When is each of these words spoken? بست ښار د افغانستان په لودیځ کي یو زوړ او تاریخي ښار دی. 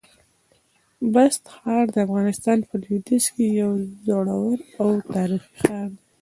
بست 1.13 1.43
ښار 1.55 1.85
د 1.91 1.95
افغانستان 2.07 2.57
په 2.67 2.73
لودیځ 2.83 3.25
کي 3.33 3.45
یو 3.61 3.71
زوړ 4.05 4.25
او 4.83 4.89
تاریخي 5.15 5.53
ښار 5.63 5.87
دی. 5.95 6.01